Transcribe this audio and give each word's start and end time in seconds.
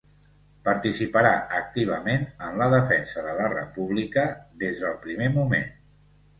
Participarà 0.69 1.33
activament 1.57 2.25
en 2.49 2.57
la 2.63 2.71
defensa 2.77 3.27
de 3.29 3.37
la 3.43 3.53
República 3.55 4.27
des 4.67 4.85
del 4.89 5.01
primer 5.09 5.33
moment. 5.41 5.73